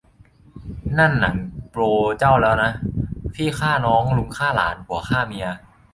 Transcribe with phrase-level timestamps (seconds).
[0.97, 1.35] นั่นหนัง
[1.71, 1.81] โปร
[2.17, 2.71] เจ้าแล้วนะ
[3.33, 5.47] พี่ฆ่าน้อง ลุงฆ่าหลาน ผัวฆ่าเมีย